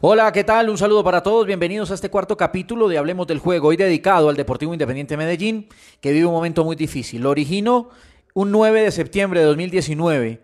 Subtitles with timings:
[0.00, 0.70] Hola, ¿qué tal?
[0.70, 1.44] Un saludo para todos.
[1.44, 5.66] Bienvenidos a este cuarto capítulo de Hablemos del Juego, hoy dedicado al Deportivo Independiente Medellín,
[6.00, 7.22] que vive un momento muy difícil.
[7.22, 7.90] Lo originó
[8.32, 10.40] un 9 de septiembre de 2019,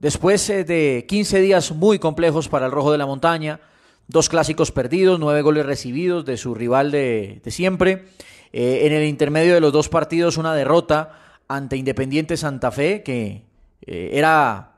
[0.00, 3.60] después eh, de 15 días muy complejos para el Rojo de la Montaña,
[4.06, 8.04] dos clásicos perdidos, nueve goles recibidos de su rival de, siempre.
[8.52, 13.44] Eh, en el intermedio de los dos partidos, una derrota ante Independiente Santa Fe, que
[13.86, 14.69] eh, era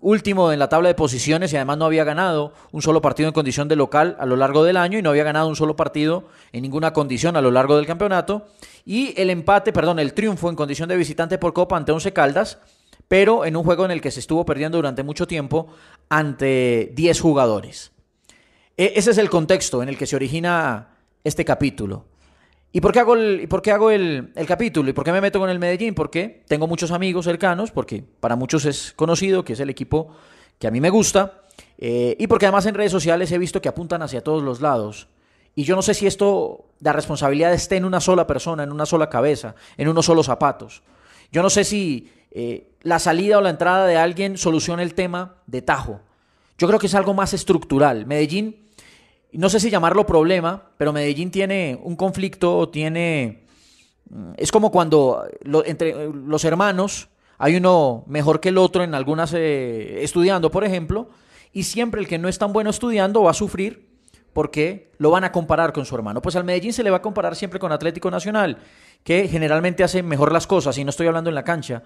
[0.00, 3.34] último en la tabla de posiciones y además no había ganado un solo partido en
[3.34, 6.24] condición de local a lo largo del año y no había ganado un solo partido
[6.52, 8.46] en ninguna condición a lo largo del campeonato.
[8.84, 12.58] Y el empate, perdón, el triunfo en condición de visitante por Copa ante Once Caldas,
[13.08, 15.68] pero en un juego en el que se estuvo perdiendo durante mucho tiempo
[16.08, 17.92] ante 10 jugadores.
[18.76, 20.90] E, ese es el contexto en el que se origina
[21.24, 22.04] este capítulo.
[22.70, 24.90] ¿Y por qué hago, el, por qué hago el, capítulo?
[24.90, 25.94] ¿Y por qué me meto con el Medellín?
[25.94, 30.08] Porque tengo muchos amigos cercanos, porque para muchos es conocido que es el equipo
[30.58, 31.44] que a mí me gusta,
[31.78, 35.08] eh, y porque además en redes sociales he visto que apuntan hacia todos los lados.
[35.54, 38.86] Y yo no sé si esto, la responsabilidad esté en una sola persona, en una
[38.86, 40.82] sola cabeza, en unos solos zapatos.
[41.32, 45.36] Yo no sé si eh, la salida o la entrada de alguien soluciona el tema
[45.46, 46.00] de tajo.
[46.58, 48.04] Yo creo que es algo más estructural.
[48.06, 48.67] Medellín
[49.32, 53.44] no sé si llamarlo problema, pero Medellín tiene un conflicto, tiene...
[54.10, 55.24] Mm, es como cuando
[55.66, 61.08] entre los hermanos hay uno mejor que el otro en algunas eh, estudiando, por ejemplo,
[61.52, 63.88] y siempre el que no es tan bueno estudiando va a sufrir
[64.32, 66.22] porque lo van a comparar con su hermano.
[66.22, 68.58] Pues al Medellín se le va a comparar siempre con Atlético Nacional,
[69.02, 71.82] que generalmente hace mejor las cosas, y no estoy hablando en la cancha,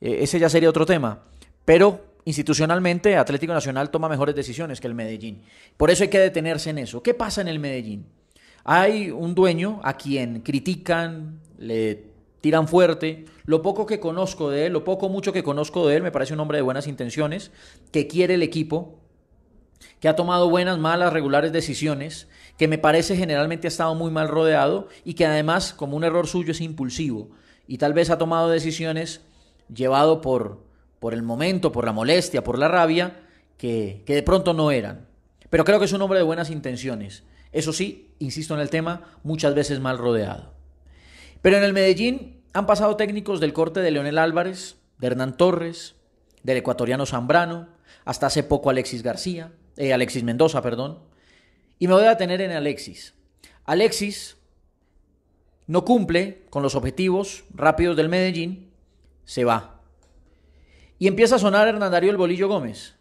[0.00, 1.20] eh, ese ya sería otro tema.
[1.64, 5.42] Pero institucionalmente Atlético Nacional toma mejores decisiones que el Medellín.
[5.76, 7.02] Por eso hay que detenerse en eso.
[7.02, 8.06] ¿Qué pasa en el Medellín?
[8.64, 12.04] Hay un dueño a quien critican, le
[12.40, 13.26] tiran fuerte.
[13.44, 16.34] Lo poco que conozco de él, lo poco mucho que conozco de él, me parece
[16.34, 17.50] un hombre de buenas intenciones,
[17.90, 18.98] que quiere el equipo,
[19.98, 24.28] que ha tomado buenas, malas, regulares decisiones, que me parece generalmente ha estado muy mal
[24.28, 27.30] rodeado y que además, como un error suyo, es impulsivo
[27.66, 29.20] y tal vez ha tomado decisiones
[29.72, 30.69] llevado por
[31.00, 33.22] por el momento, por la molestia, por la rabia,
[33.56, 35.08] que, de pronto no eran.
[35.48, 37.24] Pero creo que es un hombre de buenas intenciones.
[37.50, 40.52] Eso sí, insisto en el tema, muchas veces mal rodeado.
[41.42, 45.96] Pero en el Medellín han pasado técnicos del corte de Leonel Álvarez, de Hernán Torres,
[46.42, 47.68] del ecuatoriano Zambrano,
[48.04, 51.00] hasta hace poco Alexis García, eh, Alexis Mendoza, perdón.
[51.78, 53.14] Y me voy a detener en Alexis.
[53.64, 54.36] Alexis
[55.66, 58.70] no cumple con los objetivos rápidos del Medellín,
[59.24, 59.79] se va.
[61.00, 62.94] Y empieza a sonar Hernán Darío el Bolillo Gómez.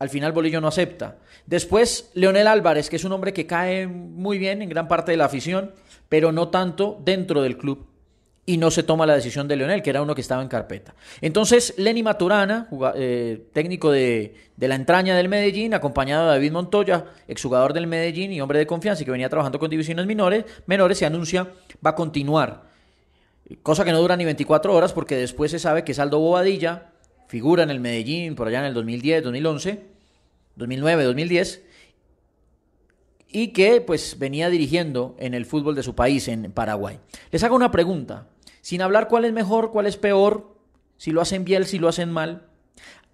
[0.00, 1.18] Al final Bolillo no acepta.
[1.46, 5.16] Después Leonel Álvarez, que es un hombre que cae muy bien en gran parte de
[5.16, 5.70] la afición,
[6.08, 7.86] pero no tanto dentro del club.
[8.44, 10.96] Y no se toma la decisión de Leonel, que era uno que estaba en carpeta.
[11.20, 17.72] Entonces Lenny Maturana, eh, técnico de, la entraña del Medellín, acompañado de David Montoya, exjugador
[17.72, 21.06] del Medellín y hombre de confianza y que venía trabajando con divisiones menores, menores, se
[21.06, 21.46] anuncia
[21.86, 22.64] va a continuar.
[23.62, 26.93] Cosa que no dura ni 24 horas porque después se sabe que Saldo Bobadilla,
[27.26, 29.82] figura en el Medellín por allá en el 2010, 2011,
[30.56, 31.62] 2009, 2010,
[33.28, 37.00] y que pues venía dirigiendo en el fútbol de su país, en Paraguay.
[37.30, 38.28] Les hago una pregunta,
[38.60, 40.54] sin hablar cuál es mejor, cuál es peor,
[40.96, 42.46] si lo hacen bien, si lo hacen mal.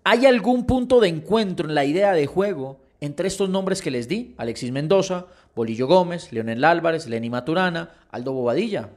[0.04, 4.08] ¿Hay algún punto de encuentro en la idea de juego entre estos nombres que les
[4.08, 4.34] di?
[4.36, 8.90] Alexis Mendoza, Bolillo Gómez, Leonel Álvarez, Lenny Maturana, Aldo Bobadilla.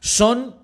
[0.00, 0.56] Son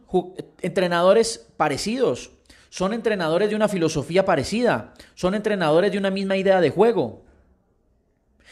[0.61, 2.31] entrenadores parecidos,
[2.71, 7.25] son entrenadores de una filosofía parecida, son entrenadores de una misma idea de juego.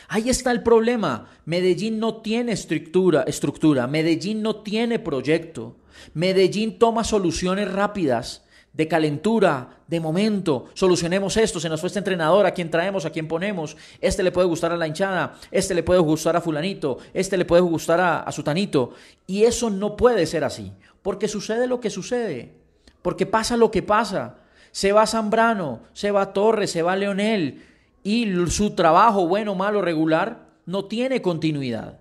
[0.08, 1.28] Ahí está el problema.
[1.44, 3.86] Medellín no tiene estructura, estructura.
[3.86, 5.76] Medellín no tiene proyecto.
[6.14, 10.66] Medellín toma soluciones rápidas, de calentura, de momento.
[10.74, 13.76] Solucionemos esto, se nos fue este entrenador, a quién traemos, a quién ponemos.
[14.00, 17.46] Este le puede gustar a la hinchada, este le puede gustar a fulanito, este le
[17.46, 18.92] puede gustar a, a sutanito.
[19.26, 20.72] Y eso no puede ser así,
[21.02, 22.65] porque sucede lo que sucede
[23.06, 24.38] porque pasa lo que pasa.
[24.72, 27.62] Se va Zambrano, se va Torres, se va Leonel
[28.02, 32.00] y su trabajo, bueno, malo, regular, no tiene continuidad.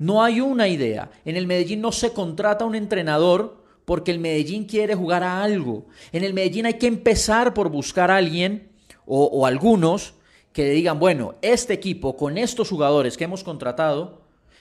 [0.00, 1.08] No hay una idea.
[1.24, 5.86] En el Medellín no se contrata un entrenador porque el Medellín quiere jugar a algo.
[6.10, 8.72] En el Medellín hay que empezar por buscar a alguien
[9.06, 10.14] o, o algunos
[10.52, 14.19] que digan, bueno, este equipo con estos jugadores que hemos contratado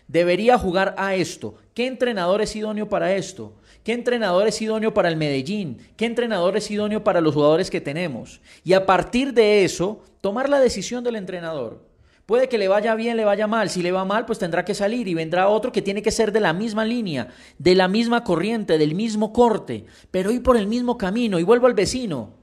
[0.10, 1.56] debería jugar a esto.
[1.74, 3.54] ¿Qué entrenador es idóneo para esto?
[3.86, 5.78] ¿Qué entrenador es idóneo para el Medellín?
[5.96, 8.42] ¿Qué entrenador es idóneo para los jugadores que tenemos?
[8.66, 11.88] Y a partir de eso, tomar la decisión del entrenador.
[12.26, 13.70] Puede que le vaya bien, le vaya mal.
[13.70, 16.32] Si le va mal, pues tendrá que salir y vendrá otro que tiene que ser
[16.32, 20.68] de la misma línea, de la misma corriente, del mismo corte, pero ir por el
[20.68, 21.40] mismo camino.
[21.40, 22.34] Y vuelvo al vecino.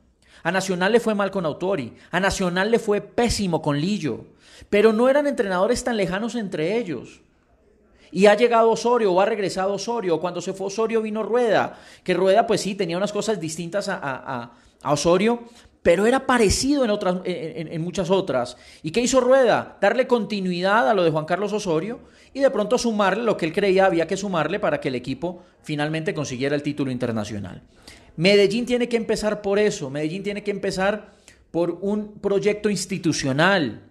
[0.42, 1.94] A Nacional le fue mal con Autori.
[2.10, 4.24] A Nacional le fue pésimo con Lillo.
[4.70, 7.20] Pero no eran entrenadores tan lejanos entre ellos.
[8.12, 10.20] Y ha llegado Osorio o ha regresado Osorio.
[10.20, 11.78] Cuando se fue Osorio vino Rueda.
[12.02, 14.52] Que Rueda, pues sí, tenía unas cosas distintas a,
[14.84, 15.42] Osorio,
[15.82, 18.56] pero era parecido en, otras, en, muchas otras.
[18.82, 19.78] ¿Y qué hizo Rueda?
[19.80, 22.00] Darle continuidad a lo de Juan Carlos Osorio
[22.32, 25.42] y de pronto sumarle lo que él creía había que sumarle para que el equipo
[25.62, 27.62] finalmente consiguiera el título internacional.
[28.16, 29.90] Medellín tiene que empezar por eso.
[29.90, 31.12] Medellín tiene que empezar
[31.50, 33.85] por un proyecto institucional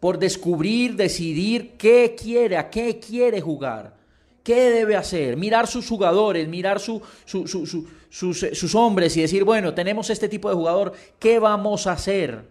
[0.00, 3.96] por descubrir, decidir qué quiere, a qué quiere jugar,
[4.42, 10.28] qué debe hacer, mirar sus jugadores, mirar sus, sus hombres y decir, bueno, tenemos este
[10.28, 12.44] tipo de jugador, ¿qué vamos a hacer?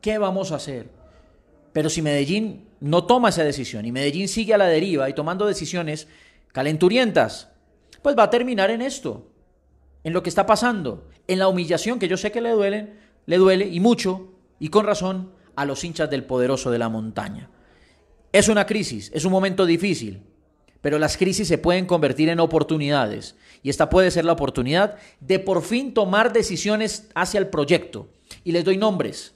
[0.00, 0.88] ¿Qué vamos a hacer?
[1.72, 5.46] Pero si Medellín no toma esa decisión y Medellín sigue a la deriva y tomando
[5.46, 6.08] decisiones
[6.52, 7.48] calenturientas,
[8.02, 9.26] pues va a terminar en esto,
[10.04, 12.94] en lo que está pasando, en la humillación que yo sé que le duele,
[13.26, 17.50] le duele y mucho y con razón a los hinchas del poderoso de la montaña.
[18.32, 20.22] Es una crisis, es un momento difícil,
[20.80, 25.38] pero las crisis se pueden convertir en oportunidades y esta puede ser la oportunidad de
[25.38, 28.08] por fin tomar decisiones hacia el proyecto.
[28.44, 29.34] Y les doy nombres.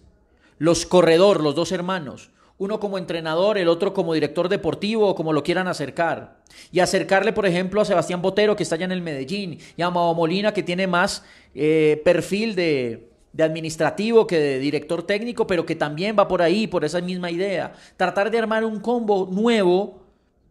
[0.58, 5.32] Los corredor, los dos hermanos, uno como entrenador, el otro como director deportivo o como
[5.32, 6.42] lo quieran acercar.
[6.70, 9.88] Y acercarle, por ejemplo, a Sebastián Botero, que está allá en el Medellín, y a
[9.88, 11.24] Mao Molina, que tiene más
[11.54, 16.66] eh, perfil de, de administrativo que de director técnico, pero que también va por ahí,
[16.66, 17.72] por esa misma idea.
[17.96, 20.02] Tratar de armar un combo nuevo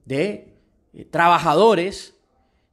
[0.06, 0.56] de
[0.94, 2.16] eh, trabajadores,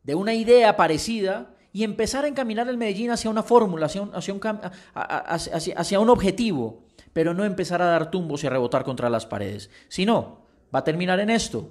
[0.03, 4.11] de una idea parecida y empezar a encaminar el Medellín hacia una fórmula, hacia un,
[4.15, 4.41] hacia un,
[5.77, 9.71] hacia un objetivo, pero no empezar a dar tumbos y a rebotar contra las paredes.
[9.89, 11.71] Si no, va a terminar en esto,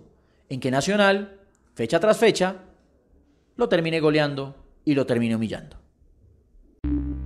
[0.50, 1.40] en que Nacional,
[1.74, 2.58] fecha tras fecha,
[3.56, 5.85] lo termine goleando y lo termine humillando.